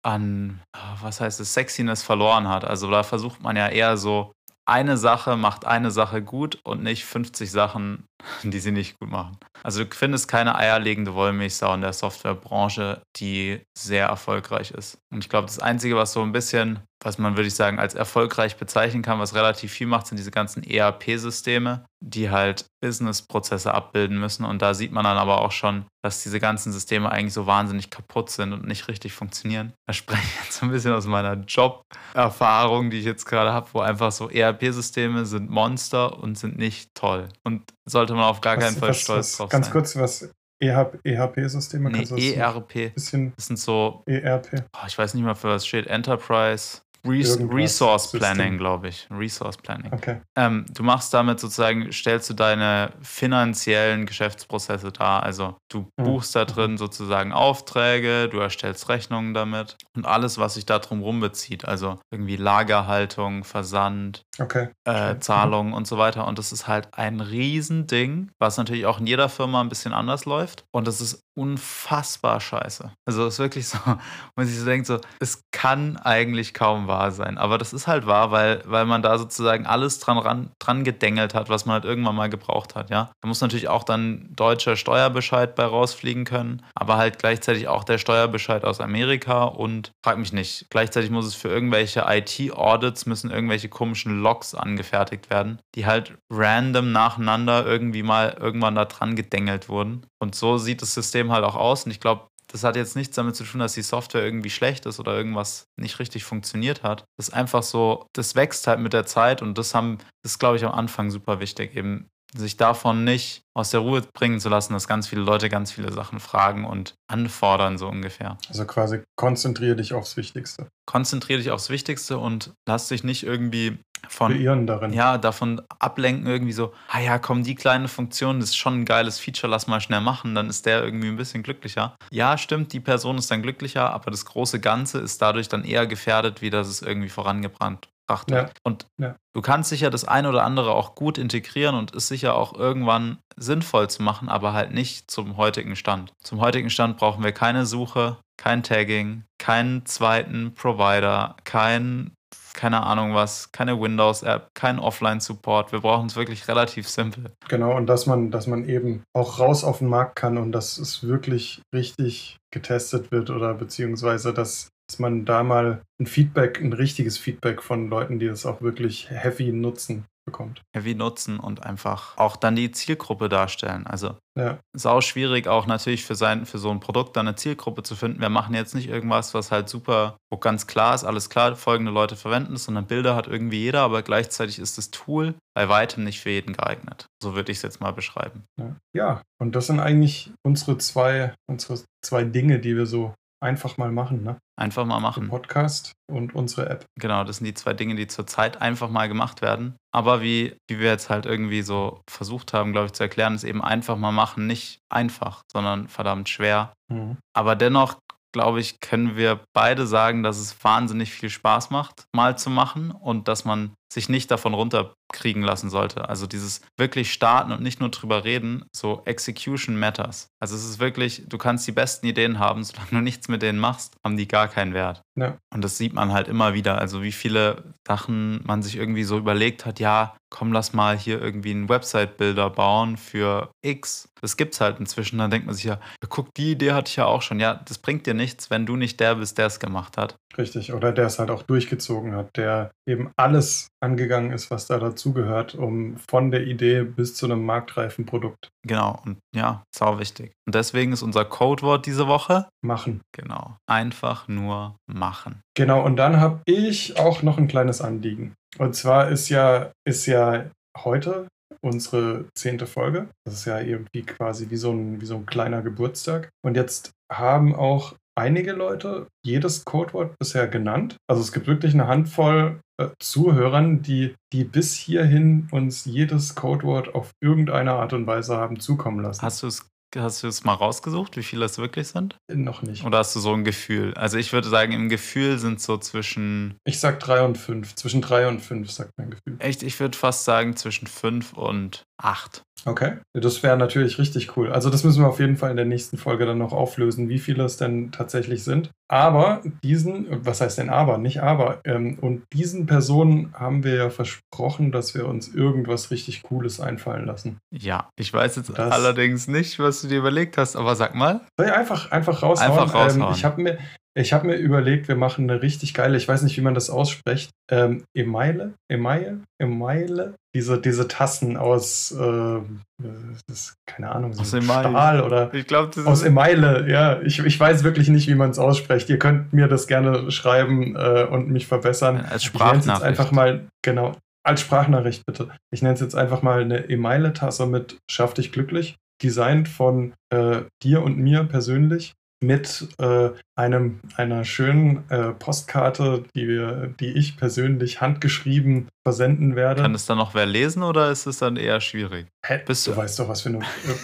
[0.02, 0.62] an
[1.02, 2.65] was heißt es, Sexiness verloren hat.
[2.65, 4.34] Also da versucht man ja eher so
[4.65, 8.06] eine Sache macht eine Sache gut und nicht 50 Sachen,
[8.43, 9.38] die sie nicht gut machen.
[9.63, 14.97] Also du findest keine eierlegende Wollmilchsau in der Softwarebranche, die sehr erfolgreich ist.
[15.12, 17.96] Und ich glaube, das Einzige, was so ein bisschen, was man würde ich sagen, als
[17.96, 24.20] erfolgreich bezeichnen kann, was relativ viel macht, sind diese ganzen ERP-Systeme, die halt Business-Prozesse abbilden
[24.20, 24.46] müssen.
[24.46, 27.89] Und da sieht man dann aber auch schon, dass diese ganzen Systeme eigentlich so wahnsinnig
[27.89, 29.74] kaputt sind und nicht richtig funktionieren.
[29.88, 33.68] Da spreche ich jetzt so ein bisschen aus meiner Job-Erfahrung, die ich jetzt gerade habe,
[33.74, 37.30] wo einfach so ERP-Systeme sind Monster und sind nicht toll.
[37.44, 39.74] Und sollte man auf gar was, keinen Fall was, stolz was, drauf ganz sein.
[39.74, 41.89] Ganz kurz, was EHP-Systeme?
[41.89, 42.94] Nee, ERP.
[42.94, 44.04] Bisschen das sind so.
[44.06, 44.63] ERP.
[44.74, 45.88] Oh, ich weiß nicht mal, für was steht.
[45.88, 49.08] Enterprise Res Resource Planning, glaube ich.
[49.12, 49.92] Resource Planning.
[49.94, 50.22] Okay.
[50.38, 55.24] Ähm, du machst damit sozusagen, stellst du deine finanziellen Geschäftsprozesse dar.
[55.24, 56.04] Also du Mhm.
[56.04, 61.20] buchst da drin sozusagen Aufträge, du erstellst Rechnungen damit und alles, was sich da drum
[61.20, 61.66] bezieht.
[61.66, 64.70] Also irgendwie Lagerhaltung, Versand, Okay.
[64.88, 65.20] äh, Okay.
[65.20, 66.26] Zahlungen und so weiter.
[66.28, 70.26] Und das ist halt ein Riesending, was natürlich auch in jeder Firma ein bisschen anders
[70.26, 70.63] läuft.
[70.74, 72.92] Und das ist unfassbar scheiße.
[73.08, 73.78] Also es ist wirklich so,
[74.36, 77.38] man sich so denkt, so, es kann eigentlich kaum wahr sein.
[77.38, 81.34] Aber das ist halt wahr, weil, weil man da sozusagen alles dran, ran, dran gedengelt
[81.34, 83.12] hat, was man halt irgendwann mal gebraucht hat, ja.
[83.21, 87.97] Da muss natürlich auch dann deutscher Steuerbescheid bei rausfliegen können, aber halt gleichzeitig auch der
[87.97, 93.69] Steuerbescheid aus Amerika und frag mich nicht, gleichzeitig muss es für irgendwelche IT-Audits müssen irgendwelche
[93.69, 100.06] komischen Logs angefertigt werden, die halt random nacheinander irgendwie mal irgendwann da dran gedengelt wurden.
[100.19, 101.86] Und so sieht das System halt auch aus.
[101.86, 104.86] Und ich glaube, das hat jetzt nichts damit zu tun, dass die Software irgendwie schlecht
[104.86, 107.04] ist oder irgendwas nicht richtig funktioniert hat.
[107.18, 110.39] Das ist einfach so, das wächst halt mit der Zeit und das haben, das ist,
[110.39, 114.50] glaube ich, am Anfang super wichtig, eben sich davon nicht aus der Ruhe bringen zu
[114.50, 118.38] lassen, dass ganz viele Leute ganz viele Sachen fragen und anfordern, so ungefähr.
[118.50, 120.68] Also quasi konzentriere dich aufs Wichtigste.
[120.86, 124.94] Konzentriere dich aufs Wichtigste und lass dich nicht irgendwie von Beirren darin.
[124.94, 128.86] ja, davon ablenken, irgendwie so, ah ja, komm, die kleine Funktion, das ist schon ein
[128.86, 131.96] geiles Feature, lass mal schnell machen, dann ist der irgendwie ein bisschen glücklicher.
[132.12, 135.88] Ja, stimmt, die Person ist dann glücklicher, aber das große Ganze ist dadurch dann eher
[135.88, 138.50] gefährdet, wie dass es irgendwie vorangebracht wird.
[138.50, 138.50] Ja.
[138.63, 139.16] Und Ja.
[139.34, 143.18] du kannst sicher das eine oder andere auch gut integrieren und ist sicher auch irgendwann
[143.38, 146.12] sinnvoll zu machen, aber halt nicht zum heutigen Stand.
[146.22, 152.12] Zum heutigen Stand brauchen wir keine Suche, kein Tagging, keinen zweiten Provider, kein
[152.54, 155.72] keine Ahnung was, keine Windows-App, kein Offline-Support.
[155.72, 157.32] Wir brauchen es wirklich relativ simpel.
[157.50, 160.78] Genau, und dass man, dass man eben auch raus auf den Markt kann und dass
[160.78, 166.74] es wirklich richtig getestet wird oder beziehungsweise dass, dass man da mal ein Feedback, ein
[166.74, 170.62] richtiges Feedback von Leuten, die das auch wirklich heavy nutzen, bekommt.
[170.75, 173.86] Heavy nutzen und einfach auch dann die Zielgruppe darstellen.
[173.88, 177.83] Also Ja, sau schwierig auch natürlich für, sein, für so ein Produkt dann eine Zielgruppe
[177.83, 178.21] zu finden.
[178.21, 181.91] Wir machen jetzt nicht irgendwas, was halt super, wo ganz klar ist, alles klar, folgende
[181.91, 186.03] Leute verwenden es, sondern Bilder hat irgendwie jeder, aber gleichzeitig ist das Tool bei weitem
[186.03, 187.05] nicht für jeden geeignet.
[187.21, 188.43] So würde ich es jetzt mal beschreiben.
[188.59, 188.75] ja.
[188.95, 193.91] ja, und das sind eigentlich unsere zwei, unsere zwei Dinge, die wir so einfach mal
[193.91, 194.38] machen, ne?
[194.56, 195.29] Einfach mal Den machen.
[195.29, 196.86] Podcast und unsere App.
[196.99, 199.75] Genau, das sind die zwei Dinge, die zurzeit einfach mal gemacht werden.
[199.91, 203.43] Aber wie, wie wir jetzt halt irgendwie so versucht haben, glaube ich, zu erklären, ist
[203.43, 206.73] eben einfach mal machen nicht einfach, sondern verdammt schwer.
[206.91, 207.17] Mhm.
[207.36, 207.99] Aber dennoch,
[208.34, 212.91] glaube ich, können wir beide sagen, dass es wahnsinnig viel Spaß macht, mal zu machen
[212.91, 216.10] und dass man sich nicht davon runterkriegen lassen sollte.
[216.10, 220.30] Also dieses wirklich starten und nicht nur drüber reden, so Execution matters.
[220.41, 223.60] Also es ist wirklich, du kannst die besten Ideen haben, solange du nichts mit denen
[223.60, 225.04] machst, haben die gar keinen Wert.
[225.15, 225.38] Ja.
[225.54, 226.80] Und das sieht man halt immer wieder.
[226.80, 231.22] Also wie viele Sachen man sich irgendwie so überlegt hat, ja, komm, lass mal hier
[231.22, 234.10] irgendwie einen Website-Builder bauen für X.
[234.19, 235.19] Das gibt's halt inzwischen.
[235.19, 237.39] Dann denkt man sich ja, ja, guck, die Idee hatte ich ja auch schon.
[237.39, 240.15] Ja, das bringt dir nichts, wenn du nicht der bist, der es gemacht hat.
[240.38, 244.80] Richtig, oder der es halt auch durchgezogen hat, der eben alles angegangen ist, was da
[244.80, 249.00] dazugehört, um von der Idee bis zu einem marktreifen Produkt Genau.
[249.06, 250.32] Und ja, sau wichtig.
[250.48, 253.02] Und deswegen ist unser Codewort diese Woche, machen.
[253.12, 255.41] genau, einfach nur machen.
[255.56, 258.34] Genau, und dann habe ich auch noch ein kleines Anliegen.
[258.58, 261.28] Und zwar ist ja, ist ja heute
[261.62, 263.10] unsere zehnte Folge.
[263.26, 266.30] Das ist ja irgendwie quasi wie so ein, wie so ein kleiner Geburtstag.
[266.46, 270.98] Und jetzt haben auch einige Leute jedes Codewort bisher genannt.
[271.10, 276.94] Also es gibt wirklich eine Handvoll äh, Zuhörern, die, die bis hierhin uns jedes Codewort
[276.94, 279.22] auf irgendeine Art und Weise haben zukommen lassen.
[279.22, 282.17] Hast du es hast du es mal rausgesucht, wie viele es wirklich sind?
[282.32, 282.84] Noch nicht.
[282.84, 283.93] Oder hast du so ein Gefühl?
[283.95, 287.75] Also ich würde sagen, im Gefühl sind so zwischen, Ich sag drei und fünf.
[287.75, 289.36] Zwischen drei und fünf, sagt mein Gefühl.
[289.39, 292.41] echt, ich würde fast sagen zwischen fünf und acht.
[292.65, 292.93] Okay.
[293.13, 294.49] Das wäre natürlich richtig cool.
[294.49, 297.19] Also das müssen wir auf jeden Fall in der nächsten Folge dann noch auflösen, wie
[297.19, 298.71] viele es denn tatsächlich sind.
[298.89, 303.89] Aber diesen, was heißt denn aber, nicht aber, ähm, und diesen Personen haben wir ja
[303.89, 307.38] versprochen, dass wir uns irgendwas richtig Cooles einfallen lassen.
[307.51, 311.19] Ja, ich weiß jetzt Das- allerdings nicht, was du dir überlegt hast, aber sag mal.
[311.38, 312.49] Soll ich einfach, einfach raushauen?
[312.51, 313.01] Einfach raushauen.
[313.01, 313.58] Ähm, ich habe mir,
[313.95, 316.69] ich hab mir überlegt, wir machen eine richtig geile, ich weiß nicht, wie man das
[316.69, 322.39] ausspricht, ähm, Emaille, Emaille, Emaille, diese, diese Tassen aus, äh,
[322.82, 324.69] das ist, keine Ahnung, so Aus Emaille.
[324.69, 327.01] Stahl oder Ich glaube, das aus Emaille, ja.
[327.01, 328.89] Ich, ich weiß wirklich nicht, wie man es ausspricht.
[328.89, 331.97] Ihr könnt mir das gerne schreiben äh, und mich verbessern.
[331.97, 332.84] als Ich nenne es jetzt Sprachnachricht.
[332.86, 335.29] einfach mal, genau, als Sprachnachricht bitte.
[335.51, 340.41] Ich nenne es jetzt einfach mal eine Emaille-Tasse mit Schaff dich glücklich, designt von äh,
[340.63, 341.93] dir und mir persönlich.
[342.23, 349.62] Mit äh, einem, einer schönen äh, Postkarte, die, wir, die ich persönlich handgeschrieben versenden werde.
[349.62, 352.12] Kann es dann noch wer lesen oder ist es dann eher schwierig?
[352.25, 352.39] Hä?
[352.45, 353.39] Bist du, du weißt doch, was für eine.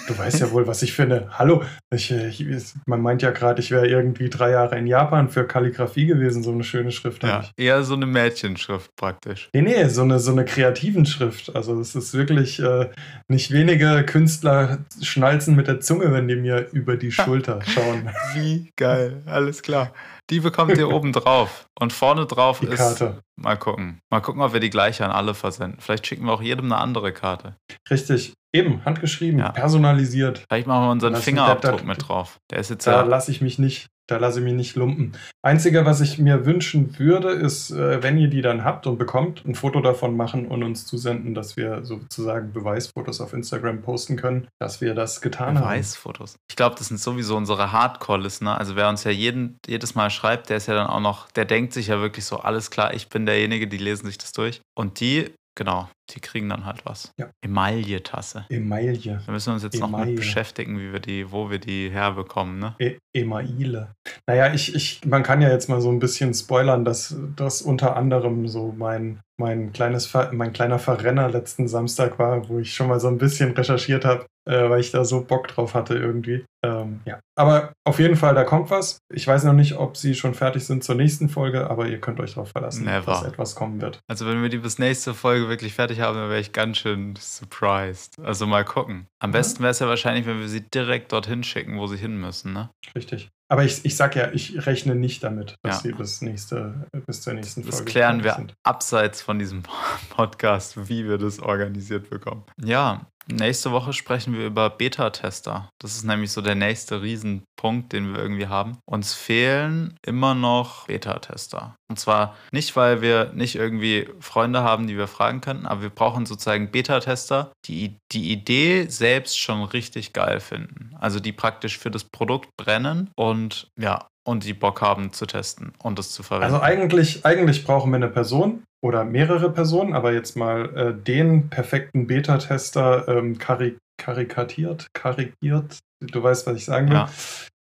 [0.08, 1.28] Du weißt ja wohl, was ich finde.
[1.32, 1.62] Hallo,
[1.94, 6.06] ich, ich, man meint ja gerade, ich wäre irgendwie drei Jahre in Japan für Kalligrafie
[6.06, 7.22] gewesen, so eine schöne Schrift.
[7.24, 9.50] Ja, eher so eine Mädchenschrift praktisch.
[9.54, 11.54] Nee, nee, so eine, so eine kreativen Schrift.
[11.54, 12.90] Also es ist wirklich äh,
[13.28, 18.10] nicht wenige Künstler schnalzen mit der Zunge, wenn die mir über die Schulter schauen.
[18.36, 19.92] Wie geil, alles klar.
[20.30, 21.68] Die bekommt ihr oben drauf.
[21.80, 22.78] Und vorne drauf die ist.
[22.78, 23.22] Karte.
[23.36, 24.00] Mal gucken.
[24.10, 25.80] Mal gucken, ob wir die gleiche an alle versenden.
[25.80, 27.56] Vielleicht schicken wir auch jedem eine andere Karte.
[27.90, 28.34] Richtig.
[28.52, 29.52] Eben, handgeschrieben, ja.
[29.52, 30.44] personalisiert.
[30.50, 32.40] Vielleicht machen wir unseren Fingerabdruck mit drauf.
[32.50, 33.02] Der ist jetzt da ja.
[33.02, 35.14] lasse ich mich nicht da lasse ich mich nicht lumpen.
[35.42, 39.46] Einzige, was ich mir wünschen würde, ist, äh, wenn ihr die dann habt und bekommt,
[39.46, 44.48] ein Foto davon machen und uns zusenden, dass wir sozusagen Beweisfotos auf Instagram posten können,
[44.60, 45.62] dass wir das getan Beweisfotos.
[45.62, 45.76] haben.
[45.76, 46.36] Beweisfotos.
[46.50, 48.58] Ich glaube, das sind sowieso unsere Hardcore-Listener.
[48.58, 51.46] Also wer uns ja jeden, jedes Mal schreibt, der ist ja dann auch noch, der
[51.46, 54.62] denkt sich ja wirklich so, alles klar, ich bin derjenige, die lesen sich das durch.
[54.76, 57.12] Und die Genau, die kriegen dann halt was.
[57.18, 57.32] Ja.
[57.44, 58.46] Emaille-Tasse.
[58.50, 59.22] Emaille.
[59.26, 59.92] Da müssen wir uns jetzt Emaille.
[59.92, 62.76] noch mit beschäftigen, wie wir die, wo wir die herbekommen, ne?
[62.80, 63.90] E Emaille.
[64.26, 67.98] Naja, ich, ich, man kann ja jetzt mal so ein bisschen spoilern, dass das unter
[67.98, 73.02] anderem so mein, mein, kleines, mein kleiner Verrenner letzten Samstag war, wo ich schon mal
[73.02, 76.44] so ein bisschen recherchiert habe, äh, weil ich da so Bock drauf hatte irgendwie.
[76.66, 77.20] Ähm, ja.
[77.38, 78.98] Aber auf jeden Fall, da kommt was.
[79.14, 82.20] Ich weiß noch nicht, ob sie schon fertig sind zur nächsten Folge, aber ihr könnt
[82.20, 83.06] euch darauf verlassen, Never.
[83.06, 84.00] dass etwas kommen wird.
[84.10, 87.16] Also wenn wir die bis nächste Folge wirklich fertig haben, dann wäre ich ganz schön
[87.16, 88.20] surprised.
[88.24, 89.06] Also mal gucken.
[89.20, 92.20] Am besten wäre es ja wahrscheinlich, wenn wir sie direkt dorthin schicken, wo sie hin
[92.20, 92.72] müssen, ne?
[92.96, 93.30] Richtig.
[93.52, 95.82] Aber ich, ich sag ja, ich rechne nicht damit, dass ja.
[95.82, 97.86] sie bis, nächste, bis zur nächsten das Folge.
[97.86, 98.54] Das klären wir sind.
[98.64, 99.64] abseits von diesem
[100.10, 102.44] Podcast, wie wir das organisiert bekommen.
[102.64, 105.70] Ja, Nächste Woche sprechen wir über Beta-Tester.
[105.80, 108.80] Das ist nämlich so der nächste Riesenpunkt, den wir irgendwie haben.
[108.90, 111.76] Uns fehlen immer noch Beta-Tester.
[111.90, 115.90] Und zwar nicht, weil wir nicht irgendwie Freunde haben, die wir fragen könnten, aber wir
[115.90, 120.96] brauchen sozusagen Beta-Tester, die die Idee selbst schon richtig geil finden.
[121.00, 125.74] Also die praktisch für das Produkt brennen und ja, und die Bock haben zu testen
[125.82, 126.54] und es zu verwenden.
[126.54, 131.50] Also eigentlich, eigentlich brauchen wir eine Person, oder mehrere Personen, aber jetzt mal äh, den
[131.50, 136.96] perfekten Beta-Tester ähm, karik karikatiert, karikiert, du weißt, was ich sagen will.
[136.96, 137.10] Ja.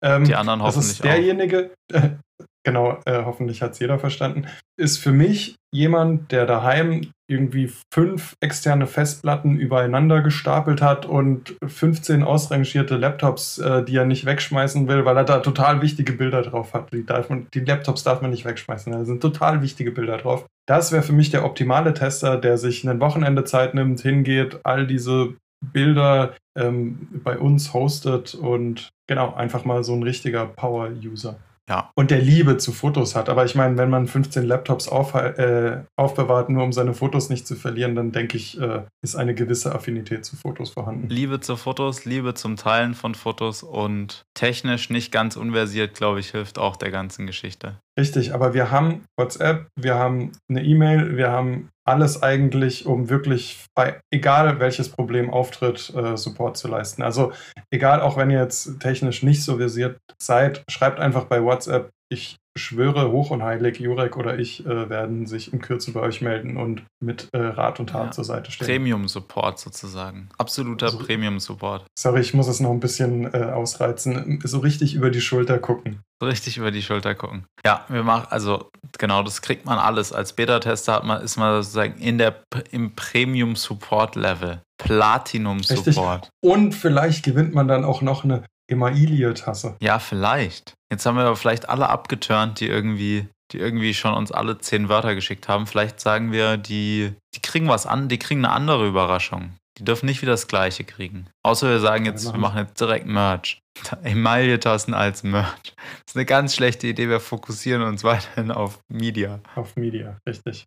[0.03, 2.09] Ähm, Die anderen hoffentlich Das ist derjenige, äh,
[2.65, 4.45] genau, äh, hoffentlich hat es jeder verstanden,
[4.77, 12.23] ist für mich jemand, der daheim irgendwie fünf externe Festplatten übereinander gestapelt hat und 15
[12.23, 16.73] ausrangierte Laptops, äh, die er nicht wegschmeißen will, weil er da total wichtige Bilder drauf
[16.73, 16.93] hat.
[16.93, 20.45] Die, darf man, die Laptops darf man nicht wegschmeißen, da sind total wichtige Bilder drauf.
[20.67, 24.87] Das wäre für mich der optimale Tester, der sich ein Wochenende Zeit nimmt, hingeht, all
[24.87, 25.35] diese
[25.73, 31.37] Bilder ähm, bei uns hostet und genau, einfach mal so ein richtiger Power-User.
[31.69, 31.91] Ja.
[31.95, 33.27] Und der Liebe zu Fotos hat.
[33.27, 37.47] Aber ich meine, wenn man 15 Laptops auf, äh, aufbewahrt, nur um seine Fotos nicht
[37.47, 41.09] zu verlieren, dann denke ich, äh, ist eine gewisse Affinität zu Fotos vorhanden.
[41.09, 46.31] Liebe zu Fotos, Liebe zum Teilen von Fotos und technisch nicht ganz unversiert, glaube ich,
[46.31, 47.79] hilft auch der ganzen Geschichte.
[47.97, 53.65] Richtig, aber wir haben WhatsApp, wir haben eine E-Mail, wir haben alles eigentlich, um wirklich
[53.75, 57.03] bei egal welches Problem auftritt, äh, Support zu leisten.
[57.03, 57.31] Also
[57.71, 62.37] egal, auch wenn ihr jetzt technisch nicht so visiert seid, schreibt einfach bei WhatsApp, ich
[62.57, 66.57] schwöre hoch und heilig, Jurek oder ich äh, werden sich in Kürze bei euch melden
[66.57, 68.11] und mit äh, Rat und Tat ja.
[68.11, 68.67] zur Seite stehen.
[68.67, 70.29] Premium-Support sozusagen.
[70.37, 71.85] Absoluter also, Premium-Support.
[71.97, 74.39] Sorry, ich muss es noch ein bisschen äh, ausreizen.
[74.43, 75.99] So richtig über die Schulter gucken.
[76.21, 77.45] So richtig über die Schulter gucken.
[77.65, 80.13] Ja, wir machen, also genau, das kriegt man alles.
[80.13, 82.41] Als Beta-Tester man, ist man sozusagen in der,
[82.71, 84.61] im Premium-Support-Level.
[84.77, 86.29] Platinum-Support.
[86.41, 89.75] Und vielleicht gewinnt man dann auch noch eine Emaille-Tasse.
[89.79, 90.73] Ja, vielleicht.
[90.91, 94.89] Jetzt haben wir aber vielleicht alle abgeturnt, die irgendwie, die irgendwie schon uns alle zehn
[94.89, 95.67] Wörter geschickt haben.
[95.67, 99.53] Vielleicht sagen wir, die, die kriegen was an, die kriegen eine andere Überraschung.
[99.77, 101.27] Die dürfen nicht wieder das gleiche kriegen.
[101.43, 103.59] Außer wir sagen jetzt, wir machen jetzt direkt Merch.
[104.03, 105.73] Emaille-Tassen als Merch.
[105.75, 107.09] Das ist eine ganz schlechte Idee.
[107.09, 109.39] Wir fokussieren uns weiterhin auf Media.
[109.55, 110.65] Auf Media, richtig.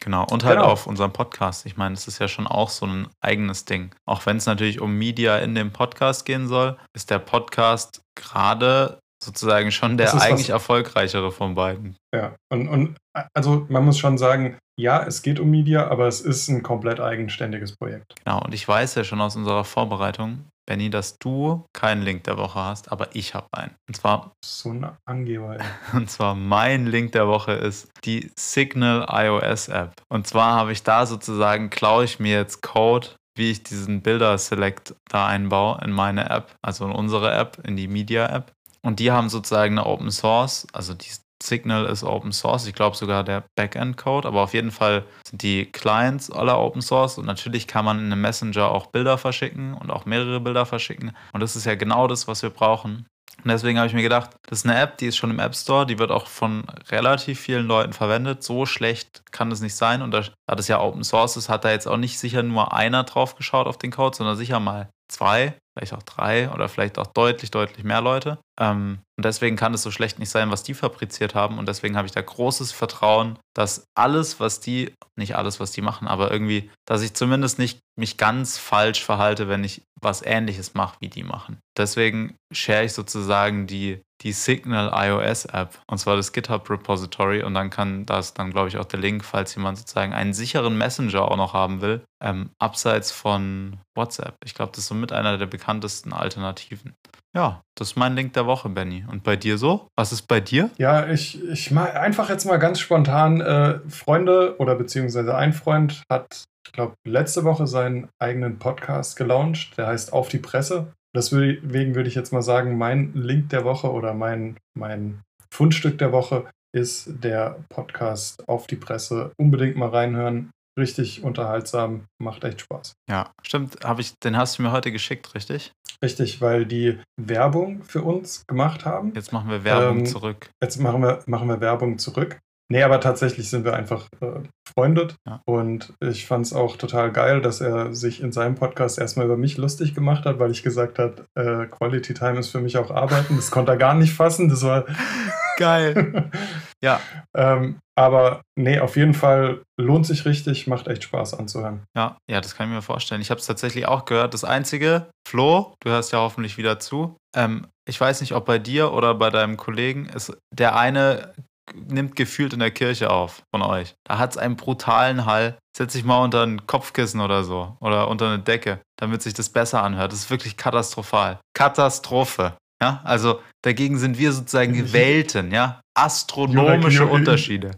[0.00, 0.70] Genau, und halt genau.
[0.70, 1.66] auf unserem Podcast.
[1.66, 3.94] Ich meine, es ist ja schon auch so ein eigenes Ding.
[4.06, 8.98] Auch wenn es natürlich um Media in dem Podcast gehen soll, ist der Podcast gerade
[9.22, 11.96] sozusagen schon der eigentlich erfolgreichere von beiden.
[12.14, 12.96] Ja, und, und
[13.34, 17.00] also man muss schon sagen, ja, es geht um Media, aber es ist ein komplett
[17.00, 18.14] eigenständiges Projekt.
[18.24, 22.36] Genau, und ich weiß ja schon aus unserer Vorbereitung, Benny, dass du keinen Link der
[22.36, 23.74] Woche hast, aber ich habe einen.
[23.88, 24.32] Und zwar.
[24.44, 25.56] So ein Angeber.
[25.58, 25.64] Ey.
[25.96, 29.94] Und zwar mein Link der Woche ist die Signal iOS App.
[30.10, 34.94] Und zwar habe ich da sozusagen, klaue ich mir jetzt Code, wie ich diesen Bilder-Select
[35.08, 38.52] da einbaue in meine App, also in unsere App, in die Media-App.
[38.88, 41.10] Und die haben sozusagen eine Open Source, also die
[41.42, 45.66] Signal ist Open Source, ich glaube sogar der Backend-Code, aber auf jeden Fall sind die
[45.66, 49.90] Clients alle Open Source und natürlich kann man in einem Messenger auch Bilder verschicken und
[49.90, 51.14] auch mehrere Bilder verschicken.
[51.34, 53.04] Und das ist ja genau das, was wir brauchen.
[53.44, 55.54] Und deswegen habe ich mir gedacht, das ist eine App, die ist schon im App
[55.54, 58.42] Store, die wird auch von relativ vielen Leuten verwendet.
[58.42, 60.00] So schlecht kann es nicht sein.
[60.00, 62.72] Und da, da das ja Open Source ist, hat da jetzt auch nicht sicher nur
[62.72, 66.98] einer drauf geschaut auf den Code, sondern sicher mal zwei, vielleicht auch drei oder vielleicht
[66.98, 68.38] auch deutlich, deutlich mehr Leute.
[68.60, 71.58] Ähm, und deswegen kann es so schlecht nicht sein, was die fabriziert haben.
[71.58, 75.82] Und deswegen habe ich da großes Vertrauen, dass alles, was die, nicht alles, was die
[75.82, 80.74] machen, aber irgendwie, dass ich zumindest nicht mich ganz falsch verhalte, wenn ich was ähnliches
[80.74, 81.58] mache, wie die machen.
[81.76, 87.42] Deswegen share ich sozusagen die, die Signal iOS App, und zwar das GitHub Repository.
[87.42, 90.76] Und dann kann das dann, glaube ich, auch der Link, falls jemand sozusagen einen sicheren
[90.76, 94.34] Messenger auch noch haben will, ähm, abseits von WhatsApp.
[94.44, 96.94] Ich glaube, das ist somit einer der bekanntesten Alternativen.
[97.34, 99.04] Ja, das ist mein Link der Woche, Benny.
[99.08, 99.88] Und bei dir so?
[99.96, 100.70] Was ist bei dir?
[100.78, 103.40] Ja, ich, ich mal einfach jetzt mal ganz spontan.
[103.40, 109.76] Äh, Freunde oder beziehungsweise ein Freund hat, ich glaube, letzte Woche seinen eigenen Podcast gelauncht.
[109.78, 110.92] Der heißt Auf die Presse.
[111.14, 116.12] Deswegen würde ich jetzt mal sagen, mein Link der Woche oder mein, mein Fundstück der
[116.12, 119.32] Woche ist der Podcast Auf die Presse.
[119.38, 122.94] Unbedingt mal reinhören richtig unterhaltsam, macht echt Spaß.
[123.10, 123.76] Ja, stimmt.
[123.84, 125.72] Hab ich, den hast du mir heute geschickt, richtig?
[126.02, 129.12] Richtig, weil die Werbung für uns gemacht haben.
[129.14, 130.50] Jetzt machen wir Werbung ähm, zurück.
[130.62, 132.38] Jetzt machen wir, machen wir Werbung zurück.
[132.70, 135.16] Nee, aber tatsächlich sind wir einfach äh, befreundet.
[135.26, 135.40] Ja.
[135.46, 139.38] Und ich fand es auch total geil, dass er sich in seinem Podcast erstmal über
[139.38, 142.90] mich lustig gemacht hat, weil ich gesagt habe, äh, Quality Time ist für mich auch
[142.90, 143.36] Arbeiten.
[143.36, 144.50] Das konnte er gar nicht fassen.
[144.50, 144.84] Das war
[145.56, 146.30] geil.
[146.82, 147.00] ja.
[147.34, 151.82] ähm, aber nee, auf jeden Fall lohnt sich richtig, macht echt Spaß anzuhören.
[151.96, 153.22] Ja, ja, das kann ich mir vorstellen.
[153.22, 154.34] Ich habe es tatsächlich auch gehört.
[154.34, 157.16] Das Einzige, Flo, du hörst ja hoffentlich wieder zu.
[157.34, 161.32] Ähm, ich weiß nicht, ob bei dir oder bei deinem Kollegen ist der eine
[161.74, 163.94] nimmt gefühlt in der Kirche auf von euch.
[164.04, 165.58] Da hat es einen brutalen Hall.
[165.76, 169.48] Setz dich mal unter ein Kopfkissen oder so oder unter eine Decke, damit sich das
[169.48, 170.12] besser anhört.
[170.12, 171.38] Das ist wirklich katastrophal.
[171.54, 172.54] Katastrophe.
[172.80, 177.72] Ja, also dagegen sind wir sozusagen Welten, ja, astronomische Jurek, Unterschiede.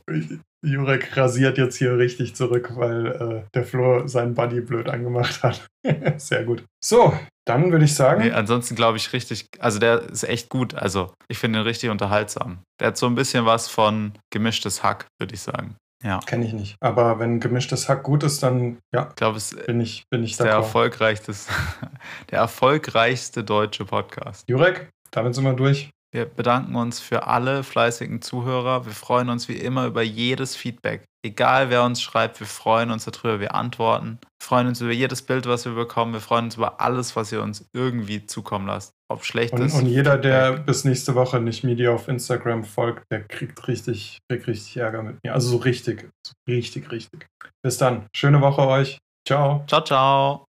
[0.63, 5.67] Jurek rasiert jetzt hier richtig zurück, weil äh, der Flo seinen Buddy blöd angemacht hat.
[6.19, 6.65] Sehr gut.
[6.85, 7.15] So,
[7.51, 8.23] dann würde ich sagen.
[8.23, 10.75] Nee, ansonsten glaube ich richtig, also der ist echt gut.
[10.75, 12.61] Also ich finde ihn richtig unterhaltsam.
[12.79, 15.77] Der hat so ein bisschen was von gemischtes Hack, würde ich sagen.
[16.03, 16.21] Ja.
[16.21, 16.77] Kenne ich nicht.
[16.81, 20.37] Aber wenn gemischtes Hack gut ist, dann ja, ich glaube, es bin ich, bin ich
[20.37, 21.35] der erfolgreichste,
[22.31, 24.49] der erfolgreichste deutsche Podcast.
[24.49, 25.91] Jurek, damit sind wir durch.
[26.13, 28.87] Wir bedanken uns für alle fleißigen Zuhörer.
[28.87, 31.05] Wir freuen uns wie immer über jedes Feedback.
[31.23, 34.19] Egal wer uns schreibt, wir freuen uns darüber, wir antworten.
[34.23, 36.15] Wir freuen uns über jedes Bild, was wir bekommen.
[36.15, 38.95] Wir freuen uns über alles, was ihr uns irgendwie zukommen lasst.
[39.11, 39.75] Ob schlecht und, ist.
[39.75, 44.47] Und jeder, der bis nächste Woche nicht Media auf Instagram folgt, der kriegt richtig, kriegt
[44.47, 45.35] richtig Ärger mit mir.
[45.35, 47.27] Also so richtig, so richtig, richtig.
[47.63, 48.07] Bis dann.
[48.17, 48.99] Schöne Woche euch.
[49.27, 49.65] Ciao.
[49.67, 50.50] Ciao, ciao.